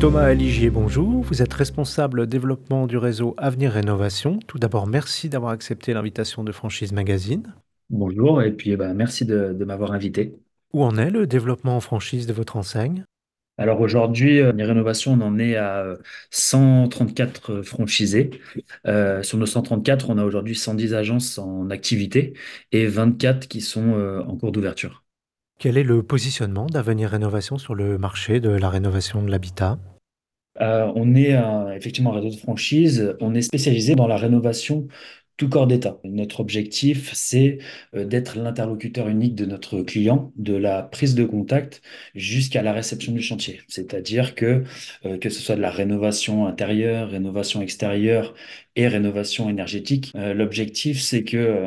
[0.00, 1.22] Thomas Aligier, bonjour.
[1.22, 4.38] Vous êtes responsable développement du réseau Avenir Rénovation.
[4.46, 7.52] Tout d'abord, merci d'avoir accepté l'invitation de Franchise Magazine.
[7.90, 10.36] Bonjour et puis eh ben, merci de, de m'avoir invité.
[10.72, 13.02] Où en est le développement en franchise de votre enseigne?
[13.56, 15.96] Alors aujourd'hui, euh, Avenir Rénovation, on en est à euh,
[16.30, 18.30] 134 franchisés.
[18.86, 22.34] Euh, sur nos 134, on a aujourd'hui 110 agences en activité
[22.70, 25.02] et 24 qui sont euh, en cours d'ouverture.
[25.58, 29.76] Quel est le positionnement d'Avenir Rénovation sur le marché de la rénovation de l'habitat?
[30.60, 31.36] Euh, on est
[31.76, 33.16] effectivement un réseau de franchise.
[33.20, 34.86] On est spécialisé dans la rénovation
[35.36, 35.98] tout corps d'État.
[36.04, 37.58] Notre objectif, c'est
[37.94, 41.80] euh, d'être l'interlocuteur unique de notre client, de la prise de contact
[42.14, 43.60] jusqu'à la réception du chantier.
[43.68, 44.64] C'est-à-dire que
[45.06, 48.34] euh, que ce soit de la rénovation intérieure, rénovation extérieure
[48.76, 51.66] et rénovation énergétique, l'objectif, c'est que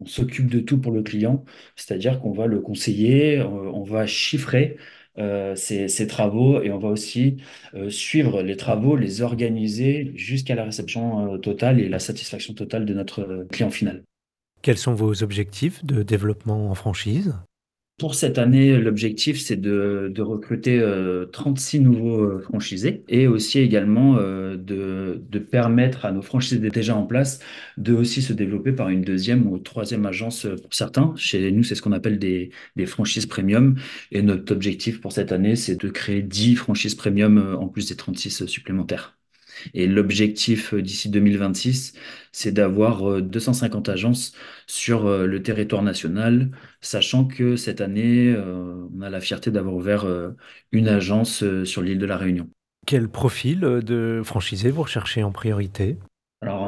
[0.00, 1.44] on, s'occupe de tout pour le client.
[1.76, 4.76] C'est-à-dire qu'on va le conseiller, euh, on va chiffrer
[5.18, 7.36] euh, ses, ses travaux et on va aussi
[7.74, 12.86] euh, suivre les travaux, les organiser jusqu'à la réception euh, totale et la satisfaction totale
[12.86, 14.04] de notre client final.
[14.62, 17.34] Quels sont vos objectifs de développement en franchise?
[18.02, 24.16] Pour cette année, l'objectif, c'est de, recruter euh, 36 nouveaux euh, franchisés et aussi également
[24.18, 27.38] euh, de, permettre à nos franchisés déjà en place
[27.76, 31.14] de aussi se développer par une deuxième ou troisième agence euh, pour certains.
[31.16, 33.76] Chez nous, c'est ce qu'on appelle des, des franchises premium.
[34.10, 37.88] Et notre objectif pour cette année, c'est de créer 10 franchises premium euh, en plus
[37.88, 39.16] des 36 supplémentaires.
[39.74, 41.94] Et l'objectif euh, d'ici 2026,
[42.32, 44.32] c'est d'avoir euh, 250 agences
[44.66, 49.74] sur euh, le territoire national, sachant que cette année, euh, on a la fierté d'avoir
[49.74, 50.30] ouvert euh,
[50.72, 52.48] une agence euh, sur l'île de la Réunion.
[52.86, 55.98] Quel profil de franchisé vous recherchez en priorité?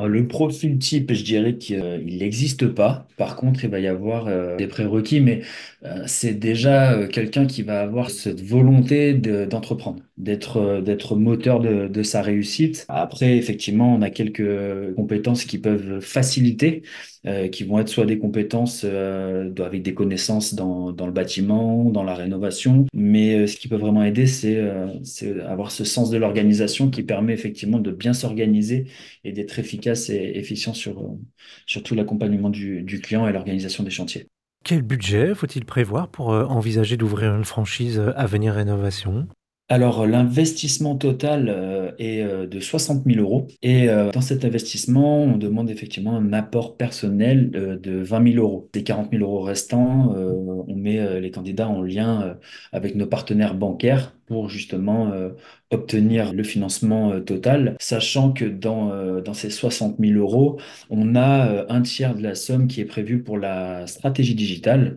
[0.02, 1.80] Le profil type, je dirais qu'il
[2.18, 3.06] n'existe pas.
[3.16, 5.42] Par contre, il va y avoir euh, des prérequis, mais
[5.84, 11.60] euh, c'est déjà euh, quelqu'un qui va avoir cette volonté de- d'entreprendre, d'être euh, moteur
[11.60, 12.84] de, sa réussite.
[12.88, 16.82] Après, effectivement, on a quelques compétences qui peuvent faciliter,
[17.26, 21.90] euh, qui vont être soit des compétences euh, avec des connaissances dans, dans le bâtiment,
[21.90, 26.10] dans la rénovation, mais euh, ce qui peut vraiment aider, euh, c'est avoir ce sens
[26.10, 28.86] de l'organisation qui permet effectivement de bien s'organiser
[29.24, 31.18] et d'être efficace et efficient sur, euh,
[31.66, 34.26] sur tout l'accompagnement du, du client et l'organisation des chantiers.
[34.64, 39.28] Quel budget faut-il prévoir pour euh, envisager d'ouvrir une franchise euh, Avenir Rénovation?
[39.70, 45.22] Alors, l'investissement total euh, est euh, de 60 000 euros et euh, dans cet investissement,
[45.22, 48.68] on demande effectivement un apport personnel euh, de 20 000 euros.
[48.74, 50.34] Les 40 000 euros restants, euh,
[50.68, 52.34] on met euh, les candidats en lien euh,
[52.72, 55.30] avec nos partenaires bancaires pour justement euh,
[55.70, 61.66] obtenir le financement euh, total, sachant que dans, euh, ces 60 000 euros, on a
[61.68, 64.96] un tiers de la somme qui est prévue pour la stratégie digitale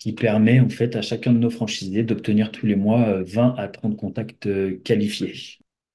[0.00, 3.54] qui permet en fait à chacun de nos franchisés d'obtenir tous les mois euh, 20
[3.58, 4.48] à 30 contacts
[4.82, 5.34] qualifiés.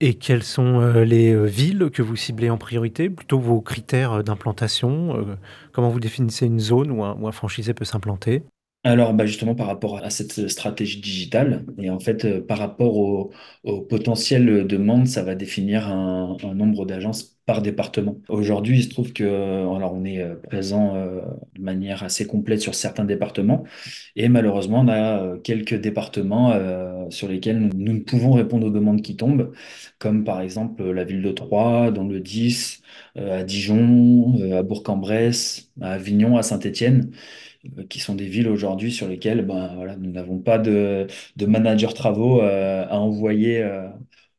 [0.02, 3.10] Et quelles sont les villes que vous ciblez en priorité?
[3.10, 5.38] Plutôt vos critères d'implantation
[5.74, 8.44] Comment vous définissez une zone où un franchisé peut s'implanter?
[8.86, 12.96] Alors, bah justement, par rapport à cette stratégie digitale, et en fait, euh, par rapport
[12.98, 13.32] au,
[13.90, 18.16] potentiel demande, ça va définir un nombre d'agences par département.
[18.30, 21.22] Aujourd'hui, il se trouve que, euh, alors, on est euh, présent euh,
[21.56, 23.64] de manière assez complète sur certains départements,
[24.16, 26.54] et malheureusement, on a quelques départements
[27.10, 29.52] sur lesquels nous, ne pouvons répondre aux demandes qui tombent,
[29.98, 32.84] comme par exemple la ville de Troyes, dans le 10,
[33.18, 37.10] euh, à Dijon, à Bourg-en-Bresse, à Avignon, à Saint-Étienne
[37.90, 41.94] qui sont des villes aujourd'hui sur lesquelles ben, voilà, nous n'avons pas de, de manager
[41.94, 43.62] travaux à envoyer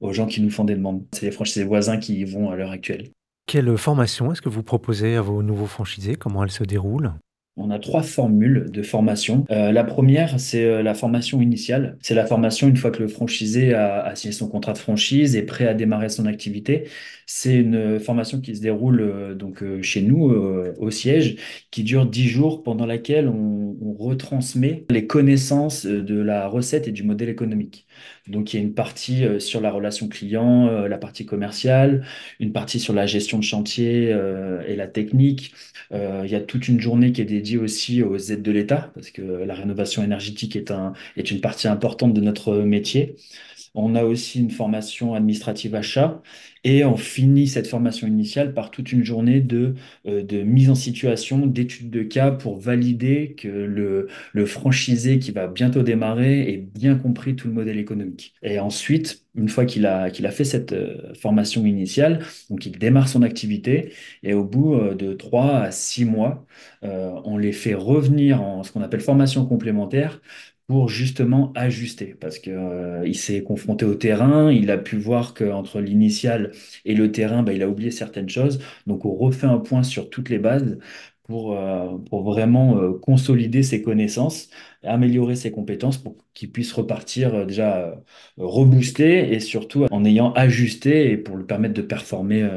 [0.01, 1.05] aux gens qui nous font des demandes.
[1.13, 3.11] C'est les franchisés voisins qui y vont à l'heure actuelle.
[3.47, 6.15] Quelle formation est-ce que vous proposez à vos nouveaux franchisés?
[6.15, 7.15] Comment elle se déroule?
[7.63, 9.45] On a trois formules de formation.
[9.51, 11.99] Euh, la première, c'est euh, la formation initiale.
[12.01, 15.43] C'est la formation une fois que le franchisé a, signé son contrat de franchise et
[15.43, 16.85] prêt à démarrer son activité.
[17.27, 20.31] C'est une formation qui se déroule euh, donc chez nous
[20.79, 21.37] au siège,
[21.71, 26.93] qui dure dix jours, pendant laquelle on, on retransmet les connaissances de la recette et
[26.93, 27.87] du modèle économique.
[28.27, 32.05] Donc il y a une partie sur la relation client, la partie commerciale,
[32.39, 34.17] une partie sur la gestion de chantier
[34.67, 35.53] et la technique.
[35.93, 39.11] Il y a toute une journée qui est dédiée aussi aux aides de l'État, parce
[39.11, 43.17] que la rénovation énergétique est un, est une partie importante de notre métier.
[43.75, 46.23] On a aussi une formation administrative achat
[46.65, 49.75] et on finit cette formation initiale par toute une journée de,
[50.07, 54.09] euh, mise en situation, d'études de cas pour valider que le,
[54.47, 58.35] franchisé qui va bientôt démarrer ait bien compris tout le modèle économique.
[58.43, 63.09] Et ensuite, une fois qu'il a, a fait cette euh, formation initiale, donc il démarre
[63.09, 63.93] son activité
[64.23, 66.45] et au bout euh, de trois à six mois,
[66.83, 70.21] on les fait revenir en ce qu'on appelle formation complémentaire
[70.71, 75.35] pour justement ajuster parce que euh, il s'est confronté au terrain, il a pu voir
[75.35, 76.53] qu'entre l'initial
[76.85, 78.61] et le terrain, bah, il a oublié certaines choses.
[78.87, 80.79] Donc on refait un point sur toutes les bases
[81.25, 84.49] pour, euh, vraiment euh, consolider ses connaissances,
[84.85, 88.01] améliorer ses compétences pour qu'il puisse repartir déjà
[88.37, 92.49] reboosté et surtout en ayant ajusté et pour lui permettre de performer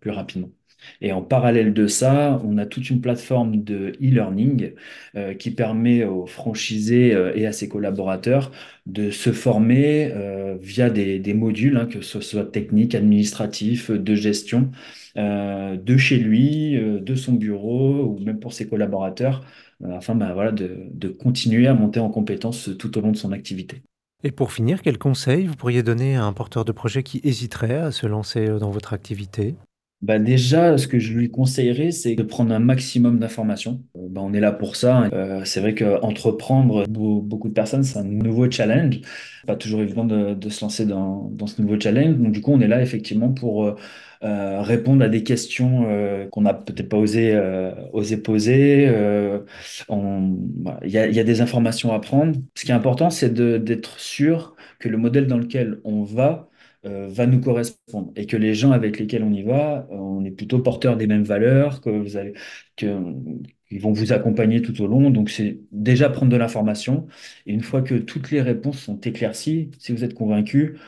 [0.00, 0.50] plus rapidement.
[1.00, 4.72] Et en parallèle de ça, on a toute une plateforme de e-learning
[5.16, 8.50] euh, qui permet aux franchisés euh, et à ses collaborateurs
[8.86, 14.70] de se former euh, via des, modules, hein, que ce soit technique, administratif, de gestion,
[15.16, 19.44] de chez lui, de son bureau ou même pour ses collaborateurs,
[19.92, 23.32] afin ben, voilà, de, de continuer à monter en compétences tout au long de son
[23.32, 23.82] activité.
[24.22, 27.78] Et pour finir, quels conseils vous pourriez donner à un porteur de projet qui hésiterait
[27.78, 29.54] à se lancer dans votre activité?
[30.02, 33.82] Bah déjà, ce que je lui conseillerais, c'est de prendre un maximum d'informations.
[33.98, 35.10] Euh, bah, on est là pour ça.
[35.12, 39.00] Euh, c'est vrai qu'entreprendre pour beaucoup de personnes, c'est un nouveau challenge.
[39.46, 42.16] Pas toujours évident de, de se lancer dans, dans ce nouveau challenge.
[42.16, 43.76] Donc du coup, on est là effectivement pour euh,
[44.24, 48.88] euh, répondre à des questions euh, qu'on n'a peut-être pas osé, euh, osé poser.
[48.88, 49.40] Euh.
[49.90, 52.38] Il y a, il y a des informations à prendre.
[52.54, 56.49] Ce qui est important, c'est d'être sûr que le modèle dans lequel on va
[56.86, 60.24] euh, va nous correspondre et que les gens avec lesquels on y va, euh, on
[60.24, 62.32] est plutôt porteurs des mêmes valeurs, que vous allez,
[62.76, 62.86] que,
[63.78, 65.10] vont vous accompagner tout au long.
[65.10, 67.06] Donc, c'est déjà prendre de l'information.
[67.46, 70.78] Et une fois que toutes les réponses sont éclaircies, si vous êtes convaincu,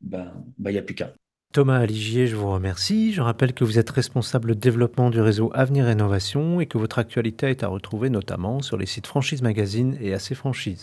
[0.00, 1.12] ben, ben, il n'y a plus qu'à.
[1.54, 3.12] Thomas Aligier, je vous remercie.
[3.12, 7.50] Je rappelle que vous êtes responsable développement du réseau Avenir Rénovation et que votre actualité
[7.50, 10.82] est à retrouver notamment sur les sites Franchise Magazine et AC Franchise.